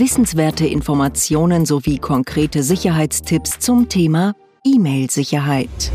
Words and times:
Wissenswerte 0.00 0.66
Informationen 0.66 1.66
sowie 1.66 1.98
konkrete 1.98 2.62
Sicherheitstipps 2.62 3.58
zum 3.58 3.90
Thema 3.90 4.34
E-Mail-Sicherheit. 4.64 5.92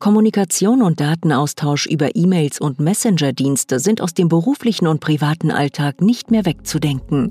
Kommunikation 0.00 0.82
und 0.82 1.00
Datenaustausch 1.00 1.86
über 1.86 2.16
E-Mails 2.16 2.60
und 2.60 2.80
Messenger-Dienste 2.80 3.78
sind 3.78 4.00
aus 4.00 4.12
dem 4.12 4.26
beruflichen 4.28 4.88
und 4.88 4.98
privaten 4.98 5.52
Alltag 5.52 6.00
nicht 6.00 6.32
mehr 6.32 6.44
wegzudenken. 6.44 7.30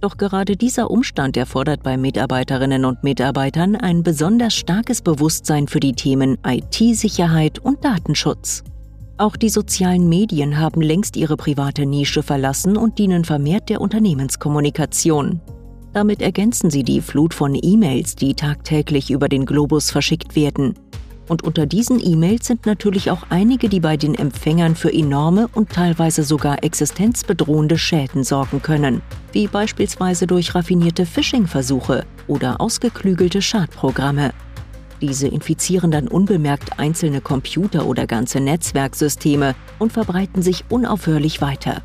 Doch 0.00 0.16
gerade 0.16 0.56
dieser 0.56 0.90
Umstand 0.90 1.36
erfordert 1.36 1.84
bei 1.84 1.96
Mitarbeiterinnen 1.96 2.84
und 2.84 3.04
Mitarbeitern 3.04 3.76
ein 3.76 4.02
besonders 4.02 4.56
starkes 4.56 5.02
Bewusstsein 5.02 5.68
für 5.68 5.78
die 5.78 5.92
Themen 5.92 6.38
IT-Sicherheit 6.44 7.60
und 7.60 7.84
Datenschutz. 7.84 8.64
Auch 9.18 9.34
die 9.34 9.48
sozialen 9.48 10.08
Medien 10.08 10.60
haben 10.60 10.80
längst 10.80 11.16
ihre 11.16 11.36
private 11.36 11.86
Nische 11.86 12.22
verlassen 12.22 12.76
und 12.76 12.98
dienen 12.98 13.24
vermehrt 13.24 13.68
der 13.68 13.80
Unternehmenskommunikation. 13.80 15.40
Damit 15.92 16.22
ergänzen 16.22 16.70
sie 16.70 16.84
die 16.84 17.00
Flut 17.00 17.34
von 17.34 17.58
E-Mails, 17.60 18.14
die 18.14 18.34
tagtäglich 18.34 19.10
über 19.10 19.28
den 19.28 19.44
Globus 19.44 19.90
verschickt 19.90 20.36
werden. 20.36 20.74
Und 21.28 21.42
unter 21.42 21.66
diesen 21.66 21.98
E-Mails 22.00 22.46
sind 22.46 22.64
natürlich 22.64 23.10
auch 23.10 23.24
einige, 23.28 23.68
die 23.68 23.80
bei 23.80 23.96
den 23.96 24.14
Empfängern 24.14 24.76
für 24.76 24.92
enorme 24.92 25.48
und 25.52 25.70
teilweise 25.70 26.22
sogar 26.22 26.62
existenzbedrohende 26.62 27.76
Schäden 27.76 28.22
sorgen 28.22 28.62
können, 28.62 29.02
wie 29.32 29.48
beispielsweise 29.48 30.28
durch 30.28 30.54
raffinierte 30.54 31.04
Phishing-Versuche 31.04 32.06
oder 32.28 32.60
ausgeklügelte 32.60 33.42
Schadprogramme. 33.42 34.32
Diese 35.00 35.28
infizieren 35.28 35.90
dann 35.90 36.08
unbemerkt 36.08 36.78
einzelne 36.78 37.20
Computer 37.20 37.86
oder 37.86 38.06
ganze 38.06 38.40
Netzwerksysteme 38.40 39.54
und 39.78 39.92
verbreiten 39.92 40.42
sich 40.42 40.64
unaufhörlich 40.68 41.40
weiter. 41.40 41.82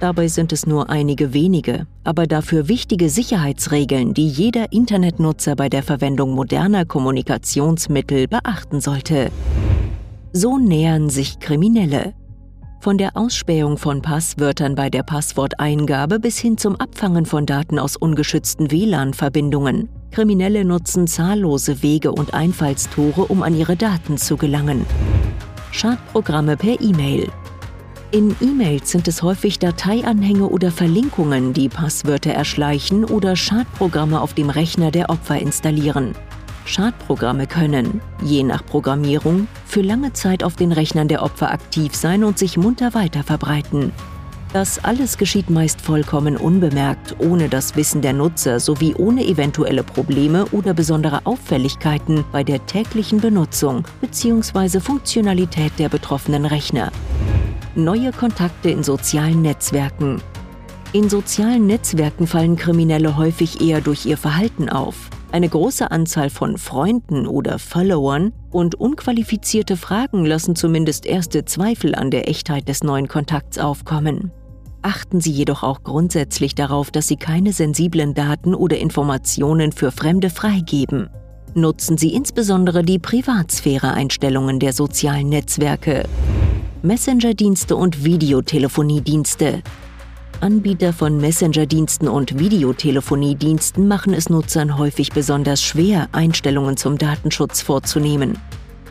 Dabei 0.00 0.28
sind 0.28 0.52
es 0.52 0.66
nur 0.66 0.90
einige 0.90 1.32
wenige, 1.32 1.86
aber 2.04 2.26
dafür 2.26 2.68
wichtige 2.68 3.10
Sicherheitsregeln, 3.10 4.14
die 4.14 4.28
jeder 4.28 4.72
Internetnutzer 4.72 5.56
bei 5.56 5.68
der 5.68 5.82
Verwendung 5.82 6.32
moderner 6.32 6.84
Kommunikationsmittel 6.84 8.28
beachten 8.28 8.80
sollte. 8.80 9.30
So 10.32 10.58
nähern 10.58 11.10
sich 11.10 11.40
Kriminelle. 11.40 12.14
Von 12.80 12.96
der 12.96 13.16
Ausspähung 13.16 13.76
von 13.76 14.02
Passwörtern 14.02 14.76
bei 14.76 14.88
der 14.88 15.02
Passworteingabe 15.02 16.20
bis 16.20 16.38
hin 16.38 16.56
zum 16.58 16.76
Abfangen 16.76 17.26
von 17.26 17.44
Daten 17.44 17.78
aus 17.78 17.96
ungeschützten 17.96 18.70
WLAN-Verbindungen. 18.70 19.88
Kriminelle 20.12 20.64
nutzen 20.64 21.08
zahllose 21.08 21.82
Wege 21.82 22.12
und 22.12 22.34
Einfallstore, 22.34 23.26
um 23.26 23.42
an 23.42 23.56
ihre 23.56 23.76
Daten 23.76 24.16
zu 24.16 24.36
gelangen. 24.36 24.86
Schadprogramme 25.72 26.56
per 26.56 26.80
E-Mail, 26.80 27.28
in 28.10 28.34
E-Mails 28.40 28.90
sind 28.90 29.06
es 29.06 29.22
häufig 29.22 29.58
Dateianhänge 29.58 30.48
oder 30.48 30.70
Verlinkungen, 30.70 31.52
die 31.52 31.68
Passwörter 31.68 32.30
erschleichen 32.30 33.04
oder 33.04 33.36
Schadprogramme 33.36 34.22
auf 34.22 34.32
dem 34.32 34.48
Rechner 34.48 34.90
der 34.90 35.10
Opfer 35.10 35.38
installieren. 35.38 36.14
Schadprogramme 36.64 37.46
können, 37.46 38.00
je 38.22 38.44
nach 38.44 38.64
Programmierung, 38.64 39.46
für 39.68 39.82
lange 39.82 40.12
Zeit 40.12 40.42
auf 40.42 40.56
den 40.56 40.72
Rechnern 40.72 41.08
der 41.08 41.22
Opfer 41.22 41.50
aktiv 41.52 41.94
sein 41.94 42.24
und 42.24 42.38
sich 42.38 42.56
munter 42.56 42.94
weiter 42.94 43.22
verbreiten. 43.22 43.92
Das 44.52 44.82
alles 44.82 45.18
geschieht 45.18 45.50
meist 45.50 45.80
vollkommen 45.80 46.36
unbemerkt, 46.36 47.16
ohne 47.18 47.48
das 47.48 47.76
Wissen 47.76 48.00
der 48.00 48.14
Nutzer 48.14 48.60
sowie 48.60 48.94
ohne 48.94 49.26
eventuelle 49.26 49.82
Probleme 49.82 50.46
oder 50.52 50.72
besondere 50.72 51.20
Auffälligkeiten 51.24 52.24
bei 52.32 52.42
der 52.42 52.64
täglichen 52.66 53.20
Benutzung 53.20 53.84
bzw. 54.00 54.80
Funktionalität 54.80 55.72
der 55.78 55.90
betroffenen 55.90 56.46
Rechner 56.46 56.90
neue 57.78 58.12
Kontakte 58.12 58.70
in 58.70 58.82
sozialen 58.82 59.40
Netzwerken. 59.42 60.20
In 60.92 61.08
sozialen 61.08 61.66
Netzwerken 61.66 62.26
fallen 62.26 62.56
Kriminelle 62.56 63.16
häufig 63.16 63.60
eher 63.60 63.80
durch 63.80 64.04
ihr 64.04 64.16
Verhalten 64.16 64.68
auf. 64.68 65.10
Eine 65.30 65.48
große 65.48 65.90
Anzahl 65.90 66.30
von 66.30 66.56
Freunden 66.56 67.26
oder 67.26 67.58
Followern 67.58 68.32
und 68.50 68.76
unqualifizierte 68.76 69.76
Fragen 69.76 70.24
lassen 70.24 70.56
zumindest 70.56 71.04
erste 71.04 71.44
Zweifel 71.44 71.94
an 71.94 72.10
der 72.10 72.28
Echtheit 72.28 72.66
des 72.68 72.82
neuen 72.82 73.08
Kontakts 73.08 73.58
aufkommen. 73.58 74.32
Achten 74.80 75.20
Sie 75.20 75.32
jedoch 75.32 75.62
auch 75.62 75.82
grundsätzlich 75.82 76.54
darauf, 76.54 76.90
dass 76.90 77.08
Sie 77.08 77.16
keine 77.16 77.52
sensiblen 77.52 78.14
Daten 78.14 78.54
oder 78.54 78.78
Informationen 78.78 79.72
für 79.72 79.92
Fremde 79.92 80.30
freigeben. 80.30 81.10
Nutzen 81.54 81.98
Sie 81.98 82.14
insbesondere 82.14 82.82
die 82.82 82.98
Privatsphäre-Einstellungen 82.98 84.60
der 84.60 84.72
sozialen 84.72 85.28
Netzwerke. 85.28 86.04
Messenger-Dienste 86.82 87.76
und 87.76 88.02
Videotelefoniedienste. 88.02 89.62
Anbieter 90.40 90.92
von 90.92 91.20
Messenger-Diensten 91.20 92.06
und 92.06 92.38
Videotelefoniediensten 92.38 93.88
machen 93.88 94.14
es 94.14 94.30
Nutzern 94.30 94.78
häufig 94.78 95.10
besonders 95.10 95.60
schwer, 95.60 96.08
Einstellungen 96.12 96.76
zum 96.76 96.96
Datenschutz 96.96 97.60
vorzunehmen. 97.60 98.38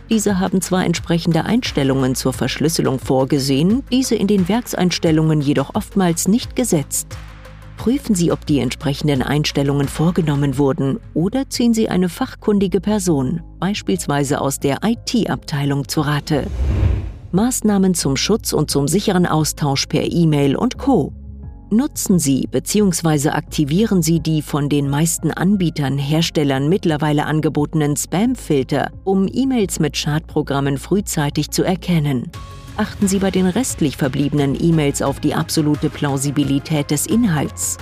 Diese 0.10 0.40
haben 0.40 0.62
zwar 0.62 0.84
entsprechende 0.84 1.46
Einstellungen 1.46 2.16
zur 2.16 2.34
Verschlüsselung 2.34 3.00
vorgesehen, 3.00 3.84
diese 3.92 4.16
in 4.16 4.28
den 4.28 4.50
Werkseinstellungen 4.50 5.40
jedoch 5.40 5.74
oftmals 5.74 6.28
nicht 6.28 6.58
gesetzt. 6.58 7.08
Prüfen 7.78 8.14
Sie, 8.14 8.34
ob 8.34 8.46
die 8.46 8.60
entsprechenden 8.60 9.22
Einstellungen 9.22 9.88
vorgenommen 9.88 10.58
wurden 10.58 11.00
oder 11.14 11.50
ziehen 11.50 11.74
Sie 11.74 11.88
eine 11.88 12.10
fachkundige 12.10 12.82
Person, 12.82 13.42
beispielsweise 13.60 14.42
aus 14.42 14.60
der 14.60 14.80
IT-Abteilung, 14.84 15.88
zu 15.88 16.02
Rate. 16.02 16.48
Maßnahmen 17.32 17.94
zum 17.94 18.18
Schutz 18.18 18.52
und 18.52 18.70
zum 18.70 18.90
sicheren 18.90 19.26
Austausch 19.26 19.86
per 19.86 20.04
E-Mail 20.04 20.58
und 20.58 20.78
Co. 20.78 21.14
Nutzen 21.70 22.18
Sie 22.18 22.48
bzw. 22.50 23.32
aktivieren 23.32 24.02
Sie 24.02 24.22
die 24.22 24.42
von 24.42 24.70
den 24.70 24.90
meisten 24.90 25.32
Anbietern, 25.32 25.98
Herstellern 25.98 26.70
mittlerweile 26.70 27.26
angebotenen 27.26 27.98
Spam-Filter, 27.98 28.90
um 29.04 29.28
E-Mails 29.30 29.82
mit 29.82 29.98
Schadprogrammen 29.98 30.78
frühzeitig 30.78 31.52
zu 31.52 31.64
erkennen. 31.64 32.32
Achten 32.78 33.10
Sie 33.10 33.20
bei 33.20 33.32
den 33.32 33.48
restlich 33.48 33.98
verbliebenen 33.98 34.56
E-Mails 34.58 35.02
auf 35.02 35.20
die 35.20 35.36
absolute 35.36 35.90
Plausibilität 35.90 36.90
des 36.90 37.06
Inhalts. 37.06 37.78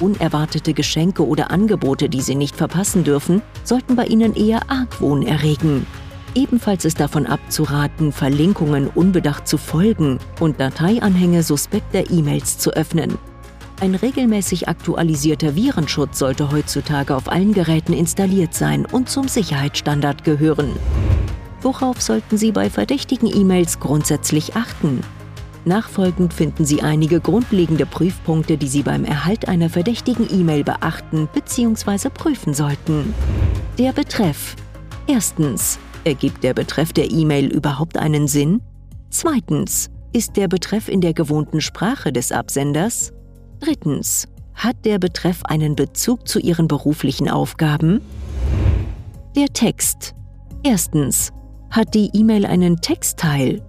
Unerwartete 0.00 0.72
Geschenke 0.72 1.26
oder 1.26 1.50
Angebote, 1.50 2.08
die 2.08 2.20
Sie 2.20 2.36
nicht 2.36 2.54
verpassen 2.54 3.02
dürfen, 3.02 3.42
sollten 3.64 3.96
bei 3.96 4.06
Ihnen 4.06 4.36
eher 4.36 4.70
Argwohn 4.70 5.26
erregen. 5.26 5.86
Ebenfalls 6.34 6.84
ist 6.84 6.98
davon 6.98 7.26
abzuraten, 7.26 8.10
Verlinkungen 8.10 8.88
unbedacht 8.88 9.46
zu 9.46 9.56
folgen 9.56 10.18
und 10.40 10.58
Dateianhänge 10.58 11.42
suspekter 11.42 12.10
E-Mails 12.10 12.58
zu 12.58 12.72
öffnen. 12.72 13.18
Ein 13.80 13.94
regelmäßig 13.94 14.68
aktualisierter 14.68 15.54
Virenschutz 15.54 16.18
sollte 16.18 16.50
heutzutage 16.50 17.14
auf 17.14 17.30
allen 17.30 17.52
Geräten 17.52 17.92
installiert 17.92 18.54
sein 18.54 18.86
und 18.86 19.08
zum 19.08 19.28
Sicherheitsstandard 19.28 20.24
gehören. 20.24 20.72
Worauf 21.60 22.02
sollten 22.02 22.36
Sie 22.36 22.52
bei 22.52 22.68
verdächtigen 22.68 23.28
E-Mails 23.34 23.80
grundsätzlich 23.80 24.54
achten? 24.56 25.00
Nachfolgend 25.64 26.34
finden 26.34 26.64
Sie 26.64 26.82
einige 26.82 27.20
grundlegende 27.20 27.86
Prüfpunkte, 27.86 28.58
die 28.58 28.68
Sie 28.68 28.82
beim 28.82 29.04
Erhalt 29.04 29.48
einer 29.48 29.70
verdächtigen 29.70 30.28
E-Mail 30.30 30.62
beachten 30.62 31.28
bzw. 31.32 32.10
prüfen 32.10 32.54
sollten. 32.54 33.14
Der 33.78 33.92
Betreff. 33.92 34.56
Erstens. 35.06 35.78
Ergibt 36.04 36.44
der 36.44 36.52
Betreff 36.52 36.92
der 36.92 37.10
E-Mail 37.10 37.46
überhaupt 37.46 37.96
einen 37.96 38.28
Sinn? 38.28 38.60
Zweitens, 39.08 39.88
ist 40.12 40.36
der 40.36 40.48
Betreff 40.48 40.88
in 40.88 41.00
der 41.00 41.14
gewohnten 41.14 41.62
Sprache 41.62 42.12
des 42.12 42.30
Absenders? 42.30 43.12
Drittens, 43.60 44.28
hat 44.54 44.76
der 44.84 44.98
Betreff 44.98 45.42
einen 45.44 45.74
Bezug 45.74 46.28
zu 46.28 46.38
Ihren 46.38 46.68
beruflichen 46.68 47.28
Aufgaben? 47.28 48.02
Der 49.34 49.48
Text. 49.48 50.14
Erstens, 50.62 51.32
hat 51.70 51.94
die 51.94 52.10
E-Mail 52.12 52.44
einen 52.44 52.76
Textteil? 52.76 53.62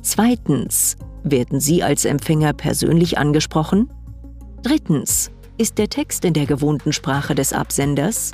Zweitens, 0.00 0.96
werden 1.24 1.60
Sie 1.60 1.82
als 1.82 2.04
Empfänger 2.04 2.54
persönlich 2.54 3.18
angesprochen? 3.18 3.90
Drittens, 4.62 5.30
ist 5.58 5.78
der 5.78 5.88
Text 5.88 6.24
in 6.24 6.32
der 6.32 6.46
gewohnten 6.46 6.92
Sprache 6.92 7.34
des 7.34 7.52
Absenders? 7.52 8.32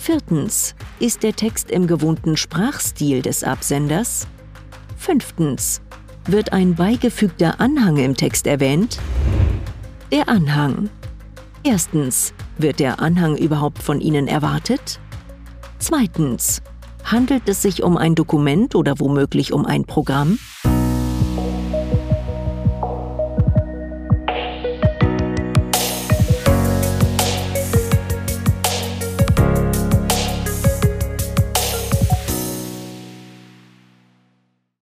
Viertens. 0.00 0.74
Ist 0.98 1.22
der 1.22 1.36
Text 1.36 1.70
im 1.70 1.86
gewohnten 1.86 2.38
Sprachstil 2.38 3.20
des 3.20 3.44
Absenders? 3.44 4.26
Fünftens. 4.96 5.82
Wird 6.24 6.54
ein 6.54 6.74
beigefügter 6.74 7.60
Anhang 7.60 7.98
im 7.98 8.16
Text 8.16 8.46
erwähnt? 8.46 8.98
Der 10.10 10.26
Anhang. 10.30 10.88
Erstens. 11.64 12.32
Wird 12.56 12.80
der 12.80 13.00
Anhang 13.00 13.36
überhaupt 13.36 13.82
von 13.82 14.00
Ihnen 14.00 14.26
erwartet? 14.26 14.98
Zweitens. 15.78 16.62
Handelt 17.04 17.46
es 17.46 17.60
sich 17.60 17.82
um 17.82 17.98
ein 17.98 18.14
Dokument 18.14 18.74
oder 18.74 18.98
womöglich 19.00 19.52
um 19.52 19.66
ein 19.66 19.84
Programm? 19.84 20.38